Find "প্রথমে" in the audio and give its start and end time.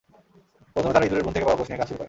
0.73-0.93